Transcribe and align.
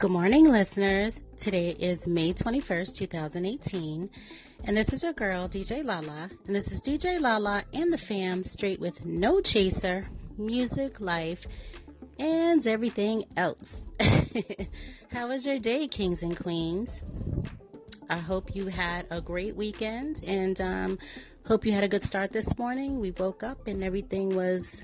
Good 0.00 0.12
morning, 0.12 0.48
listeners. 0.48 1.20
Today 1.36 1.70
is 1.70 2.06
May 2.06 2.32
21st, 2.32 2.94
2018, 2.98 4.08
and 4.62 4.76
this 4.76 4.92
is 4.92 5.02
your 5.02 5.12
girl, 5.12 5.48
DJ 5.48 5.84
Lala, 5.84 6.30
and 6.46 6.54
this 6.54 6.70
is 6.70 6.80
DJ 6.80 7.20
Lala 7.20 7.64
and 7.74 7.92
the 7.92 7.98
fam 7.98 8.44
straight 8.44 8.78
with 8.78 9.04
no 9.04 9.40
chaser, 9.40 10.06
music, 10.36 11.00
life, 11.00 11.44
and 12.20 12.64
everything 12.64 13.24
else. 13.36 13.86
How 15.10 15.26
was 15.26 15.44
your 15.44 15.58
day, 15.58 15.88
kings 15.88 16.22
and 16.22 16.36
queens? 16.36 17.02
I 18.08 18.18
hope 18.18 18.54
you 18.54 18.68
had 18.68 19.04
a 19.10 19.20
great 19.20 19.56
weekend 19.56 20.22
and 20.24 20.60
um, 20.60 20.98
hope 21.44 21.66
you 21.66 21.72
had 21.72 21.82
a 21.82 21.88
good 21.88 22.04
start 22.04 22.30
this 22.30 22.56
morning. 22.56 23.00
We 23.00 23.10
woke 23.10 23.42
up 23.42 23.66
and 23.66 23.82
everything 23.82 24.36
was 24.36 24.80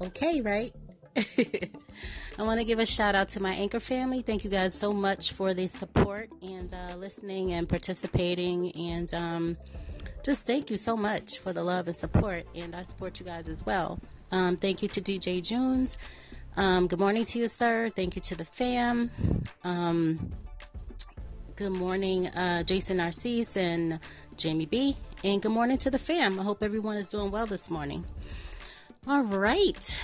okay, 0.00 0.40
right? 0.40 0.72
I 2.38 2.42
want 2.42 2.60
to 2.60 2.64
give 2.64 2.78
a 2.78 2.86
shout 2.86 3.14
out 3.14 3.30
to 3.30 3.40
my 3.40 3.54
anchor 3.54 3.80
family. 3.80 4.20
Thank 4.22 4.44
you 4.44 4.50
guys 4.50 4.74
so 4.74 4.92
much 4.92 5.32
for 5.32 5.54
the 5.54 5.66
support 5.66 6.28
and 6.42 6.72
uh, 6.72 6.96
listening 6.96 7.52
and 7.52 7.68
participating. 7.68 8.70
And 8.72 9.12
um, 9.14 9.56
just 10.22 10.44
thank 10.44 10.70
you 10.70 10.76
so 10.76 10.96
much 10.96 11.38
for 11.38 11.52
the 11.52 11.62
love 11.62 11.88
and 11.88 11.96
support. 11.96 12.44
And 12.54 12.74
I 12.74 12.82
support 12.82 13.18
you 13.18 13.24
guys 13.24 13.48
as 13.48 13.64
well. 13.64 13.98
Um, 14.30 14.56
thank 14.56 14.82
you 14.82 14.88
to 14.88 15.00
DJ 15.00 15.42
Junes. 15.42 15.96
Um, 16.56 16.86
good 16.86 16.98
morning 16.98 17.24
to 17.24 17.38
you, 17.38 17.48
sir. 17.48 17.88
Thank 17.88 18.16
you 18.16 18.22
to 18.22 18.34
the 18.34 18.44
fam. 18.44 19.10
Um, 19.64 20.30
good 21.54 21.72
morning, 21.72 22.28
uh, 22.28 22.62
Jason 22.64 22.98
Narcisse 22.98 23.56
and 23.56 24.00
Jamie 24.36 24.66
B. 24.66 24.96
And 25.24 25.40
good 25.40 25.52
morning 25.52 25.78
to 25.78 25.90
the 25.90 25.98
fam. 25.98 26.38
I 26.38 26.42
hope 26.42 26.62
everyone 26.62 26.98
is 26.98 27.08
doing 27.08 27.30
well 27.30 27.46
this 27.46 27.70
morning. 27.70 28.04
All 29.06 29.22
right. 29.22 29.94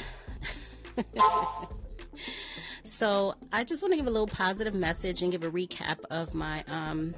so 2.85 3.35
I 3.53 3.65
just 3.65 3.83
want 3.83 3.93
to 3.93 3.97
give 3.97 4.07
a 4.07 4.11
little 4.11 4.27
positive 4.27 4.75
message 4.75 5.23
and 5.23 5.33
give 5.33 5.45
a 5.45 5.51
recap 5.51 5.99
of 6.11 6.35
my 6.35 6.65
um, 6.69 7.15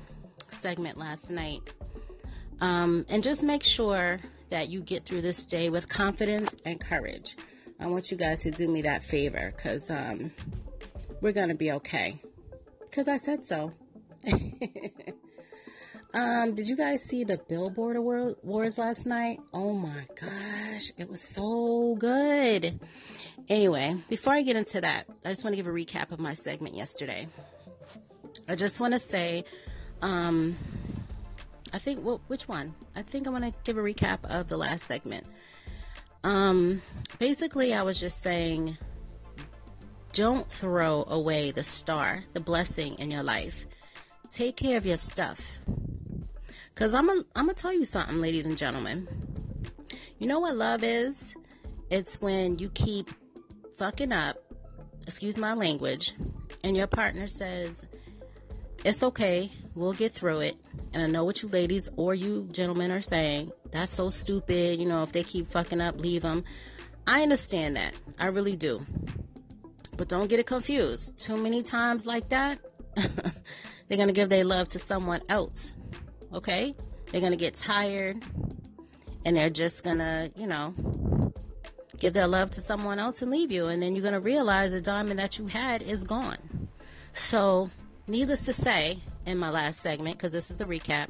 segment 0.51 0.97
last 0.97 1.31
night. 1.31 1.61
Um, 2.61 3.05
and 3.09 3.23
just 3.23 3.43
make 3.43 3.63
sure 3.63 4.19
that 4.51 4.69
you 4.69 4.81
get 4.81 5.05
through 5.05 5.23
this 5.23 5.47
day 5.47 5.69
with 5.69 5.89
confidence 5.89 6.57
and 6.65 6.81
courage. 6.81 7.37
I 7.81 7.87
want 7.87 8.11
you 8.11 8.17
guys 8.17 8.41
to 8.43 8.51
do 8.51 8.69
me 8.69 8.83
that 8.83 9.03
favor 9.03 9.53
because 9.55 9.91
um, 9.91 10.31
we're 11.21 11.33
going 11.33 11.49
to 11.49 11.55
be 11.55 11.73
okay. 11.73 12.21
Because 12.81 13.09
I 13.09 13.17
said 13.17 13.45
so. 13.45 13.73
um, 16.15 16.55
did 16.55 16.69
you 16.69 16.77
guys 16.77 17.03
see 17.03 17.25
the 17.25 17.39
Billboard 17.39 17.97
Awards 17.97 18.79
last 18.79 19.07
night? 19.07 19.41
Oh 19.53 19.73
my 19.73 20.07
gosh, 20.21 20.93
it 20.97 21.11
was 21.11 21.21
so 21.21 21.97
good. 21.99 22.79
Anyway, 23.49 23.95
before 24.09 24.33
I 24.33 24.43
get 24.43 24.57
into 24.57 24.81
that, 24.81 25.05
I 25.25 25.29
just 25.29 25.45
want 25.45 25.53
to 25.53 25.57
give 25.57 25.67
a 25.67 25.71
recap 25.71 26.13
of 26.13 26.19
my 26.19 26.35
segment 26.35 26.75
yesterday. 26.75 27.29
I 28.49 28.55
just 28.55 28.81
want 28.81 28.93
to 28.95 28.99
say, 28.99 29.45
um, 30.01 30.57
I 31.73 31.79
think, 31.79 32.05
well, 32.05 32.23
which 32.29 32.49
one? 32.49 32.75
I 32.97 33.03
think 33.03 33.27
I 33.27 33.31
want 33.31 33.45
to 33.45 33.53
give 33.65 33.77
a 33.77 33.83
recap 33.83 34.25
of 34.25 34.49
the 34.49 34.57
last 34.57 34.87
segment. 34.87 35.27
Um, 36.23 36.81
basically, 37.19 37.75
I 37.75 37.83
was 37.83 38.01
just 38.01 38.23
saying, 38.23 38.79
don't 40.13 40.51
throw 40.51 41.05
away 41.09 41.51
the 41.51 41.65
star, 41.65 42.25
the 42.33 42.41
blessing 42.41 42.95
in 42.95 43.11
your 43.11 43.23
life. 43.23 43.67
Take 44.31 44.57
care 44.57 44.79
of 44.79 44.87
your 44.87 44.97
stuff. 44.97 45.59
Cause 46.75 46.93
I'm 46.93 47.07
gonna 47.07 47.23
I'm 47.37 47.45
gonna 47.45 47.55
tell 47.55 47.73
you 47.73 47.85
something, 47.85 48.21
ladies 48.21 48.47
and 48.47 48.57
gentlemen. 48.57 49.07
You 50.19 50.27
know 50.27 50.41
what 50.41 50.57
love 50.57 50.83
is? 50.83 51.37
It's 51.91 52.21
when 52.21 52.59
you 52.59 52.69
keep 52.71 53.11
fucking 53.77 54.13
up, 54.13 54.37
excuse 55.07 55.39
my 55.39 55.55
language, 55.55 56.13
and 56.63 56.77
your 56.77 56.87
partner 56.87 57.27
says, 57.29 57.85
It's 58.85 59.03
okay, 59.03 59.51
we'll 59.75 59.93
get 59.93 60.13
through 60.13 60.41
it. 60.41 60.57
And 60.93 61.03
I 61.03 61.07
know 61.07 61.25
what 61.25 61.43
you 61.43 61.49
ladies 61.49 61.89
or 61.97 62.15
you 62.15 62.49
gentlemen 62.53 62.91
are 62.91 63.01
saying. 63.01 63.53
That's 63.71 63.93
so 63.93 64.09
stupid. 64.11 64.79
You 64.79 64.87
know, 64.87 65.03
if 65.03 65.13
they 65.13 65.25
keep 65.25 65.51
fucking 65.51 65.81
up, 65.81 66.01
leave 66.01 66.23
them. 66.23 66.45
I 67.07 67.23
understand 67.23 67.77
that. 67.77 67.95
I 68.19 68.27
really 68.27 68.57
do. 68.57 68.85
But 69.97 70.09
don't 70.09 70.29
get 70.29 70.41
it 70.41 70.47
confused. 70.47 71.19
Too 71.19 71.37
many 71.37 71.63
times 71.63 72.07
like 72.07 72.29
that, 72.31 72.59
they're 72.95 73.97
going 73.97 74.09
to 74.09 74.13
give 74.13 74.29
their 74.29 74.45
love 74.45 74.69
to 74.69 74.79
someone 74.79 75.21
else. 75.29 75.73
Okay? 76.33 76.75
They're 77.11 77.21
going 77.21 77.33
to 77.33 77.39
get 77.39 77.55
tired 77.55 78.23
and 79.25 79.37
they're 79.37 79.51
just 79.51 79.85
going 79.85 79.99
to, 79.99 80.31
you 80.37 80.47
know, 80.47 80.75
give 82.05 82.13
their 82.13 82.27
love 82.27 82.51
to 82.51 82.61
someone 82.61 82.99
else 82.99 83.23
and 83.23 83.31
leave 83.31 83.51
you. 83.51 83.69
And 83.69 83.83
then 83.83 83.95
you're 83.95 84.03
going 84.03 84.13
to 84.13 84.21
realize 84.21 84.73
the 84.73 84.81
diamond 84.83 85.19
that 85.19 85.39
you 85.39 85.47
had 85.47 85.81
is 85.81 86.05
gone. 86.05 86.69
So, 87.15 87.71
needless 88.09 88.45
to 88.45 88.53
say, 88.53 88.99
in 89.25 89.39
my 89.39 89.49
last 89.49 89.81
segment, 89.81 90.19
because 90.19 90.33
this 90.33 90.51
is 90.51 90.59
the 90.59 90.67
recap, 90.67 91.09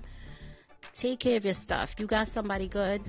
take 0.93 1.19
care 1.19 1.37
of 1.37 1.45
your 1.45 1.55
stuff. 1.55 1.97
You 1.99 2.07
got 2.07 2.29
somebody 2.29 2.69
good, 2.69 3.03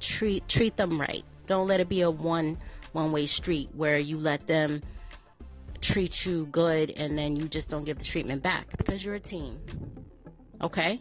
treat 0.00 0.48
treat 0.48 0.76
them 0.76 1.00
right. 1.00 1.22
Don't 1.46 1.68
let 1.68 1.78
it 1.78 1.88
be 1.88 2.00
a 2.00 2.10
one 2.10 2.58
one 2.90 3.12
way 3.12 3.26
street 3.26 3.68
where 3.72 3.98
you 3.98 4.18
let 4.18 4.48
them 4.48 4.80
treat 5.80 6.26
you 6.26 6.46
good 6.46 6.90
and 6.96 7.16
then 7.16 7.36
you 7.36 7.46
just 7.46 7.70
don't 7.70 7.84
give 7.84 7.98
the 7.98 8.04
treatment 8.04 8.42
back 8.42 8.66
because 8.76 9.04
you're 9.04 9.14
a 9.14 9.20
team. 9.20 9.60
Okay? 10.60 11.00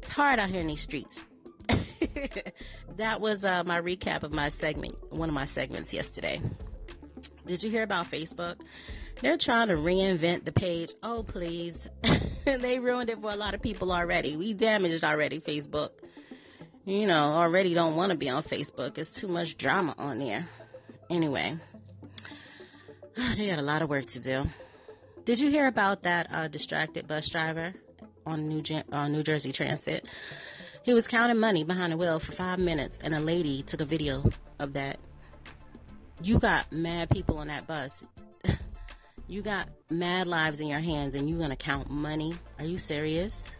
It's 0.00 0.10
hard 0.10 0.38
out 0.38 0.48
here 0.48 0.62
in 0.62 0.68
these 0.68 0.80
streets. 0.80 1.22
that 2.96 3.20
was 3.20 3.44
uh, 3.44 3.64
my 3.64 3.80
recap 3.80 4.22
of 4.22 4.32
my 4.32 4.48
segment, 4.48 4.96
one 5.12 5.28
of 5.28 5.34
my 5.34 5.44
segments 5.44 5.92
yesterday. 5.92 6.40
Did 7.46 7.62
you 7.62 7.70
hear 7.70 7.82
about 7.82 8.10
Facebook? 8.10 8.60
They're 9.20 9.36
trying 9.36 9.68
to 9.68 9.74
reinvent 9.74 10.44
the 10.44 10.52
page. 10.52 10.92
Oh, 11.02 11.24
please. 11.24 11.88
they 12.44 12.78
ruined 12.78 13.10
it 13.10 13.20
for 13.20 13.30
a 13.30 13.36
lot 13.36 13.54
of 13.54 13.62
people 13.62 13.92
already. 13.92 14.36
We 14.36 14.54
damaged 14.54 15.02
already, 15.02 15.40
Facebook. 15.40 15.90
You 16.84 17.06
know, 17.06 17.32
already 17.32 17.74
don't 17.74 17.96
want 17.96 18.12
to 18.12 18.18
be 18.18 18.30
on 18.30 18.42
Facebook. 18.42 18.96
It's 18.96 19.10
too 19.10 19.28
much 19.28 19.56
drama 19.56 19.94
on 19.98 20.20
there. 20.20 20.46
Anyway, 21.10 21.56
they 23.36 23.48
got 23.48 23.58
a 23.58 23.62
lot 23.62 23.82
of 23.82 23.90
work 23.90 24.06
to 24.06 24.20
do. 24.20 24.44
Did 25.24 25.40
you 25.40 25.50
hear 25.50 25.66
about 25.66 26.04
that 26.04 26.28
uh, 26.32 26.48
distracted 26.48 27.06
bus 27.06 27.28
driver 27.28 27.74
on 28.24 28.48
New, 28.48 28.62
uh, 28.92 29.08
New 29.08 29.22
Jersey 29.22 29.52
Transit? 29.52 30.06
He 30.88 30.94
was 30.94 31.06
counting 31.06 31.36
money 31.36 31.64
behind 31.64 31.92
the 31.92 31.98
wheel 31.98 32.18
for 32.18 32.32
five 32.32 32.58
minutes, 32.58 32.98
and 33.04 33.14
a 33.14 33.20
lady 33.20 33.62
took 33.62 33.82
a 33.82 33.84
video 33.84 34.24
of 34.58 34.72
that. 34.72 34.96
You 36.22 36.38
got 36.38 36.72
mad 36.72 37.10
people 37.10 37.36
on 37.36 37.48
that 37.48 37.66
bus. 37.66 38.06
you 39.28 39.42
got 39.42 39.68
mad 39.90 40.26
lives 40.26 40.60
in 40.60 40.66
your 40.66 40.78
hands, 40.78 41.14
and 41.14 41.28
you're 41.28 41.40
gonna 41.40 41.56
count 41.56 41.90
money? 41.90 42.34
Are 42.58 42.64
you 42.64 42.78
serious? 42.78 43.50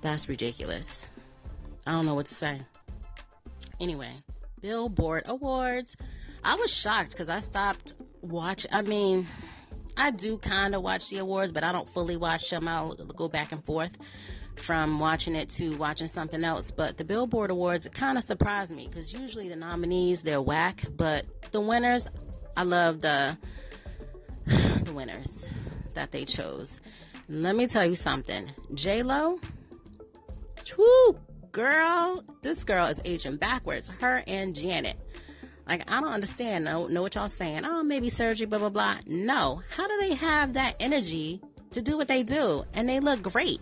That's 0.00 0.28
ridiculous. 0.28 1.06
I 1.86 1.92
don't 1.92 2.04
know 2.04 2.16
what 2.16 2.26
to 2.26 2.34
say. 2.34 2.60
Anyway, 3.78 4.10
Billboard 4.60 5.22
Awards. 5.26 5.96
I 6.42 6.56
was 6.56 6.74
shocked 6.74 7.12
because 7.12 7.28
I 7.28 7.38
stopped 7.38 7.94
watch. 8.22 8.66
I 8.72 8.82
mean, 8.82 9.28
I 9.96 10.10
do 10.10 10.36
kind 10.38 10.74
of 10.74 10.82
watch 10.82 11.10
the 11.10 11.18
awards, 11.18 11.52
but 11.52 11.62
I 11.62 11.70
don't 11.70 11.88
fully 11.90 12.16
watch 12.16 12.50
them. 12.50 12.66
I'll 12.66 12.96
go 12.96 13.28
back 13.28 13.52
and 13.52 13.64
forth 13.64 13.96
from 14.56 15.00
watching 15.00 15.34
it 15.34 15.48
to 15.50 15.76
watching 15.76 16.08
something 16.08 16.44
else. 16.44 16.70
But 16.70 16.96
the 16.96 17.04
Billboard 17.04 17.50
Awards, 17.50 17.88
kind 17.88 18.18
of 18.18 18.24
surprised 18.24 18.74
me 18.74 18.86
because 18.88 19.12
usually 19.12 19.48
the 19.48 19.56
nominees, 19.56 20.22
they're 20.22 20.42
whack. 20.42 20.84
But 20.96 21.26
the 21.52 21.60
winners, 21.60 22.08
I 22.56 22.64
love 22.64 23.00
the, 23.00 23.36
the 24.46 24.92
winners 24.92 25.44
that 25.94 26.12
they 26.12 26.24
chose. 26.24 26.80
Let 27.28 27.56
me 27.56 27.66
tell 27.66 27.86
you 27.86 27.96
something. 27.96 28.50
J-Lo, 28.74 29.38
whoo, 30.76 31.18
girl, 31.52 32.24
this 32.42 32.64
girl 32.64 32.86
is 32.86 33.00
aging 33.04 33.36
backwards. 33.36 33.88
Her 33.88 34.22
and 34.26 34.54
Janet. 34.54 34.96
Like, 35.66 35.90
I 35.90 36.00
don't 36.00 36.12
understand. 36.12 36.64
Know, 36.64 36.86
know 36.86 37.02
what 37.02 37.14
y'all 37.14 37.28
saying. 37.28 37.64
Oh, 37.64 37.82
maybe 37.82 38.08
surgery, 38.08 38.46
blah, 38.46 38.58
blah, 38.58 38.68
blah. 38.68 38.96
No. 39.06 39.62
How 39.70 39.86
do 39.86 39.96
they 40.00 40.14
have 40.14 40.54
that 40.54 40.74
energy 40.80 41.40
to 41.70 41.80
do 41.80 41.96
what 41.96 42.08
they 42.08 42.22
do? 42.22 42.64
And 42.74 42.88
they 42.88 43.00
look 43.00 43.22
great. 43.22 43.60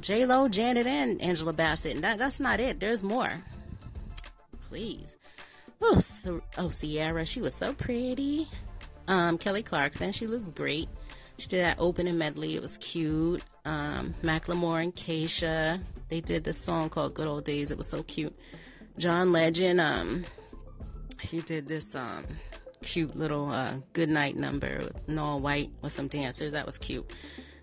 J 0.00 0.26
Lo, 0.26 0.48
Janet, 0.48 0.86
and 0.86 1.20
Angela 1.22 1.52
Bassett. 1.52 1.94
And 1.94 2.04
that, 2.04 2.18
that's 2.18 2.40
not 2.40 2.60
it. 2.60 2.80
There's 2.80 3.02
more. 3.02 3.30
Please. 4.68 5.16
Oh, 5.82 5.98
so, 6.00 6.42
oh, 6.58 6.70
Ciara, 6.70 7.24
she 7.24 7.40
was 7.40 7.54
so 7.54 7.72
pretty. 7.72 8.46
Um, 9.08 9.38
Kelly 9.38 9.62
Clarkson, 9.62 10.12
she 10.12 10.26
looks 10.26 10.50
great. 10.50 10.88
She 11.38 11.48
did 11.48 11.64
that 11.64 11.76
opening 11.78 12.18
medley. 12.18 12.54
It 12.54 12.60
was 12.60 12.76
cute. 12.76 13.42
Um, 13.64 14.14
Macklemore 14.22 14.82
and 14.82 14.94
Kesha, 14.94 15.80
they 16.08 16.20
did 16.20 16.44
this 16.44 16.58
song 16.58 16.90
called 16.90 17.14
"Good 17.14 17.26
Old 17.26 17.44
Days." 17.44 17.70
It 17.70 17.78
was 17.78 17.88
so 17.88 18.02
cute. 18.02 18.36
John 18.98 19.32
Legend, 19.32 19.80
um, 19.80 20.24
he 21.22 21.40
did 21.40 21.66
this 21.66 21.94
um 21.94 22.26
cute 22.82 23.14
little 23.16 23.50
uh, 23.50 23.74
good 23.92 24.08
night 24.08 24.36
number 24.36 24.90
with 25.06 25.18
all 25.18 25.40
white 25.40 25.70
with 25.82 25.92
some 25.92 26.08
dancers. 26.08 26.52
That 26.52 26.66
was 26.66 26.78
cute. 26.78 27.10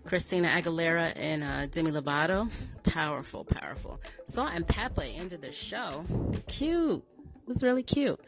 Christina 0.08 0.48
Aguilera 0.48 1.12
and 1.16 1.44
uh, 1.44 1.66
Demi 1.66 1.90
Lovato. 1.90 2.50
Powerful, 2.82 3.44
powerful. 3.44 4.00
Salt-N-Pepa 4.24 5.18
ended 5.18 5.42
the 5.42 5.52
show. 5.52 6.02
Cute. 6.46 7.04
It 7.42 7.46
was 7.46 7.62
really 7.62 7.82
cute. 7.82 8.18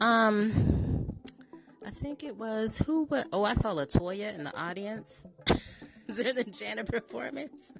Um, 0.00 1.06
I 1.84 1.90
think 1.90 2.24
it 2.24 2.34
was 2.38 2.78
who? 2.78 3.06
But 3.06 3.28
oh, 3.30 3.44
I 3.44 3.52
saw 3.52 3.74
Latoya 3.74 4.34
in 4.38 4.44
the 4.44 4.58
audience 4.58 5.26
during 6.16 6.34
the 6.34 6.44
Janet 6.44 6.86
performance. 6.86 7.72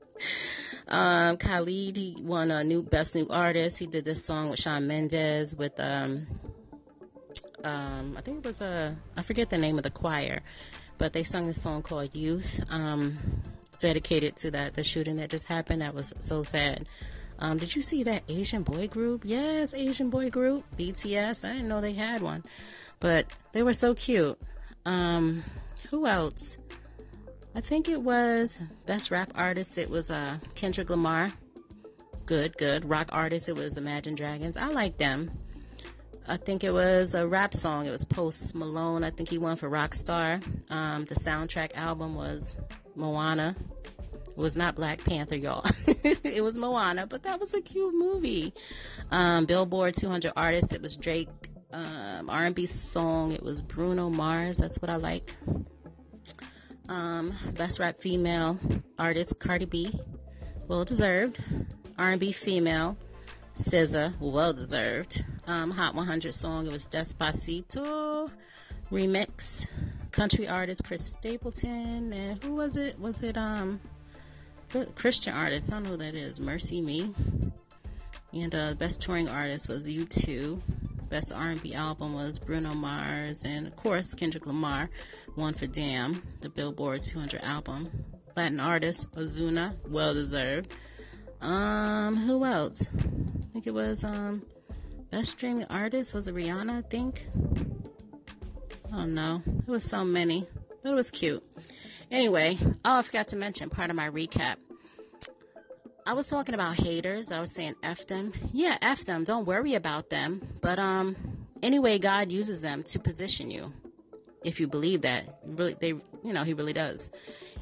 um, 0.88 1.38
Khalid, 1.38 1.96
he 1.96 2.18
won 2.20 2.50
a 2.50 2.62
new 2.62 2.82
best 2.82 3.14
new 3.14 3.26
artist. 3.30 3.78
He 3.78 3.86
did 3.86 4.04
this 4.04 4.22
song 4.22 4.50
with 4.50 4.60
Shawn 4.60 4.86
Mendes 4.86 5.56
with 5.56 5.80
um, 5.80 6.26
um, 7.66 8.14
I 8.16 8.20
think 8.20 8.38
it 8.38 8.46
was 8.46 8.60
a 8.60 8.96
I 9.16 9.22
forget 9.22 9.50
the 9.50 9.58
name 9.58 9.76
of 9.76 9.82
the 9.82 9.90
choir, 9.90 10.40
but 10.98 11.12
they 11.12 11.24
sung 11.24 11.46
this 11.46 11.60
song 11.60 11.82
called 11.82 12.14
Youth. 12.14 12.62
Um, 12.70 13.18
dedicated 13.78 14.36
to 14.36 14.50
that 14.52 14.74
the 14.74 14.84
shooting 14.84 15.16
that 15.16 15.30
just 15.30 15.46
happened. 15.46 15.82
That 15.82 15.94
was 15.94 16.12
so 16.20 16.44
sad. 16.44 16.88
Um, 17.38 17.58
did 17.58 17.74
you 17.74 17.82
see 17.82 18.04
that 18.04 18.22
Asian 18.28 18.62
boy 18.62 18.88
group? 18.88 19.22
Yes, 19.24 19.74
Asian 19.74 20.08
boy 20.08 20.30
group, 20.30 20.64
BTS. 20.78 21.44
I 21.46 21.52
didn't 21.54 21.68
know 21.68 21.80
they 21.80 21.92
had 21.92 22.22
one, 22.22 22.44
but 23.00 23.26
they 23.52 23.62
were 23.62 23.74
so 23.74 23.94
cute. 23.94 24.38
Um, 24.86 25.42
who 25.90 26.06
else? 26.06 26.56
I 27.54 27.60
think 27.60 27.88
it 27.88 28.00
was 28.00 28.60
best 28.86 29.10
rap 29.10 29.32
artist. 29.34 29.76
It 29.76 29.90
was 29.90 30.10
uh, 30.10 30.38
Kendrick 30.54 30.88
Lamar. 30.88 31.32
Good, 32.26 32.56
good. 32.58 32.88
Rock 32.88 33.08
artist. 33.12 33.48
It 33.48 33.56
was 33.56 33.76
Imagine 33.76 34.14
Dragons. 34.14 34.56
I 34.56 34.68
like 34.68 34.98
them. 34.98 35.30
I 36.28 36.36
think 36.36 36.64
it 36.64 36.72
was 36.72 37.14
a 37.14 37.26
rap 37.26 37.54
song. 37.54 37.86
It 37.86 37.90
was 37.90 38.04
Post 38.04 38.54
Malone. 38.54 39.04
I 39.04 39.10
think 39.10 39.28
he 39.28 39.38
won 39.38 39.56
for 39.56 39.70
Rockstar. 39.70 40.42
Um, 40.70 41.04
the 41.04 41.14
soundtrack 41.14 41.76
album 41.76 42.14
was 42.14 42.56
Moana. 42.96 43.54
It 44.28 44.36
was 44.36 44.56
not 44.56 44.74
Black 44.74 45.04
Panther, 45.04 45.36
y'all. 45.36 45.64
it 45.86 46.42
was 46.42 46.58
Moana, 46.58 47.06
but 47.06 47.22
that 47.22 47.40
was 47.40 47.54
a 47.54 47.60
cute 47.60 47.94
movie. 47.94 48.52
Um, 49.10 49.46
Billboard 49.46 49.94
200 49.94 50.32
artists. 50.36 50.72
It 50.72 50.82
was 50.82 50.96
Drake. 50.96 51.28
Um, 51.72 52.28
R&B 52.28 52.66
song. 52.66 53.32
It 53.32 53.42
was 53.42 53.62
Bruno 53.62 54.10
Mars. 54.10 54.58
That's 54.58 54.80
what 54.82 54.90
I 54.90 54.96
like. 54.96 55.34
Um, 56.88 57.32
best 57.54 57.78
rap 57.78 57.98
female 57.98 58.58
artist 58.98 59.40
Cardi 59.40 59.64
B, 59.64 59.98
well 60.68 60.84
deserved. 60.84 61.38
R&B 61.98 62.32
female 62.32 62.96
SZA, 63.56 64.12
well 64.20 64.52
deserved. 64.52 65.24
Um, 65.46 65.70
Hot 65.70 65.94
100 65.94 66.34
song. 66.34 66.66
It 66.66 66.72
was 66.72 66.88
Despacito 66.88 68.30
remix. 68.90 69.66
Country 70.12 70.48
artist 70.48 70.84
Chris 70.84 71.04
Stapleton 71.04 72.12
and 72.12 72.42
who 72.42 72.54
was 72.54 72.76
it? 72.76 72.98
Was 72.98 73.22
it 73.22 73.36
um 73.36 73.80
Christian 74.94 75.34
artist? 75.34 75.72
I 75.72 75.76
don't 75.76 75.84
know 75.84 75.90
who 75.90 75.96
that 75.98 76.14
is. 76.14 76.40
MercyMe. 76.40 77.14
And 78.32 78.54
uh, 78.54 78.74
best 78.74 79.00
touring 79.00 79.28
artist 79.28 79.68
was 79.68 79.88
U2. 79.88 80.60
Best 81.08 81.32
R&B 81.32 81.72
album 81.74 82.14
was 82.14 82.38
Bruno 82.38 82.74
Mars, 82.74 83.44
and 83.44 83.66
of 83.66 83.76
course 83.76 84.12
Kendrick 84.12 84.44
Lamar 84.46 84.90
won 85.36 85.54
for 85.54 85.66
Damn, 85.68 86.22
the 86.40 86.48
Billboard 86.48 87.00
200 87.00 87.42
album. 87.42 87.88
Latin 88.36 88.58
artist 88.58 89.10
Ozuna, 89.12 89.74
well 89.88 90.12
deserved. 90.12 90.72
Um, 91.40 92.16
who 92.16 92.44
else? 92.44 92.88
I 92.96 93.46
think 93.52 93.66
it 93.66 93.74
was 93.74 94.04
um, 94.04 94.42
best 95.10 95.30
streaming 95.30 95.66
artist 95.70 96.14
was 96.14 96.28
it 96.28 96.34
Rihanna? 96.34 96.78
I 96.78 96.82
think. 96.82 97.26
I 98.92 98.96
don't 98.96 99.14
know. 99.14 99.42
It 99.46 99.70
was 99.70 99.84
so 99.84 100.04
many, 100.04 100.46
but 100.82 100.90
it 100.90 100.94
was 100.94 101.10
cute. 101.10 101.44
Anyway, 102.10 102.56
oh, 102.84 102.98
I 102.98 103.02
forgot 103.02 103.28
to 103.28 103.36
mention 103.36 103.68
part 103.68 103.90
of 103.90 103.96
my 103.96 104.08
recap. 104.08 104.56
I 106.06 106.12
was 106.12 106.28
talking 106.28 106.54
about 106.54 106.76
haters. 106.76 107.32
I 107.32 107.40
was 107.40 107.52
saying 107.52 107.74
F 107.82 108.06
them. 108.06 108.32
Yeah, 108.52 108.76
F 108.80 109.04
them. 109.04 109.24
Don't 109.24 109.44
worry 109.44 109.74
about 109.74 110.08
them. 110.08 110.40
But 110.62 110.78
um 110.78 111.16
anyway, 111.64 111.98
God 111.98 112.30
uses 112.30 112.62
them 112.62 112.84
to 112.84 113.00
position 113.00 113.50
you. 113.50 113.72
If 114.44 114.60
you 114.60 114.68
believe 114.68 115.02
that. 115.02 115.40
Really 115.44 115.74
they 115.74 115.88
you 115.88 116.32
know, 116.32 116.44
he 116.44 116.54
really 116.54 116.72
does. 116.72 117.10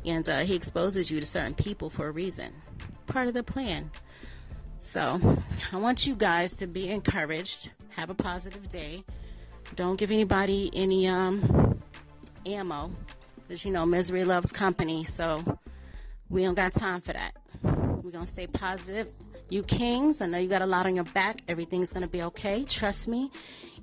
And 0.05 0.29
uh, 0.29 0.41
he 0.41 0.55
exposes 0.55 1.11
you 1.11 1.21
to 1.21 1.27
certain 1.27 1.55
people 1.55 1.89
for 1.89 2.07
a 2.07 2.11
reason. 2.11 2.53
Part 3.07 3.29
of 3.29 3.35
the 3.35 3.43
plan. 3.43 3.91
So, 4.79 5.21
I 5.73 5.77
want 5.77 6.07
you 6.07 6.15
guys 6.15 6.53
to 6.55 6.67
be 6.67 6.91
encouraged. 6.91 7.71
Have 7.91 8.11
a 8.11 8.15
positive 8.15 8.69
day. 8.69 9.05
Don't 9.77 9.97
give 9.97 10.11
anybody 10.11 10.71
any 10.75 11.07
um 11.09 11.81
ammo. 12.47 12.91
Because 13.43 13.65
you 13.65 13.73
know 13.73 13.85
misery 13.85 14.25
loves 14.25 14.53
company, 14.53 15.05
so 15.05 15.59
we 16.31 16.43
don't 16.43 16.55
got 16.55 16.73
time 16.73 17.01
for 17.01 17.13
that. 17.13 17.37
We're 17.63 18.11
to 18.25 18.27
stay 18.27 18.47
positive. 18.47 19.11
You 19.51 19.63
kings, 19.63 20.21
I 20.21 20.27
know 20.27 20.39
you 20.39 20.49
got 20.49 20.63
a 20.63 20.67
lot 20.67 20.87
on 20.87 20.95
your 20.95 21.05
back. 21.05 21.41
Everything's 21.49 21.93
to 22.03 22.09
be 22.09 22.23
okay. 22.23 22.65
Trust 22.65 23.09
me. 23.09 23.31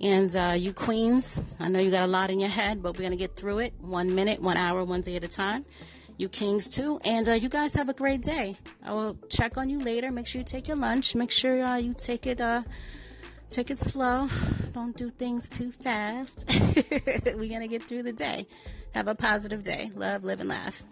And 0.02 0.36
uh, 0.36 0.56
you 0.58 0.74
queens, 0.74 1.40
I 1.60 1.70
know 1.70 1.80
you 1.80 1.92
got 1.92 2.04
a 2.04 2.08
lot 2.08 2.32
in 2.32 2.40
your 2.40 2.50
head, 2.50 2.82
but 2.82 2.94
we're 2.94 3.04
to 3.12 3.18
get 3.18 3.36
through 3.36 3.60
it 3.60 3.74
one 3.80 4.16
minute, 4.16 4.42
one 4.42 4.58
hour, 4.58 4.84
one 4.84 5.02
day 5.02 5.16
at 5.16 5.24
a 5.24 5.28
time. 5.28 5.64
You 6.22 6.30
kings 6.30 6.70
too. 6.70 7.00
And 7.04 7.28
uh, 7.28 7.32
you 7.32 7.50
guys 7.50 7.74
have 7.74 7.90
a 7.90 7.94
great 7.94 8.22
day. 8.22 8.56
I 8.84 8.94
will 8.94 9.18
check 9.30 9.58
on 9.58 9.72
you 9.72 9.80
later. 9.82 10.12
Make 10.12 10.28
sure 10.28 10.38
you 10.38 10.46
take 10.46 10.68
your 10.68 10.78
lunch. 10.78 11.16
Make 11.16 11.32
sure 11.32 11.64
uh, 11.64 11.78
you 11.78 11.96
take 11.98 12.28
it. 12.28 12.40
Uh, 12.40 12.62
take 13.50 13.72
it 13.72 13.80
slow. 13.80 14.28
Don't 14.72 14.96
do 14.96 15.10
things 15.10 15.50
too 15.50 15.72
fast. 15.72 16.46
We're 17.26 17.60
to 17.60 17.68
get 17.68 17.82
through 17.82 18.04
the 18.04 18.14
day. 18.14 18.46
Have 18.92 19.08
a 19.08 19.16
positive 19.16 19.64
day. 19.64 19.90
Love, 19.96 20.24
live, 20.24 20.42
and 20.42 20.50
laugh. 20.50 20.84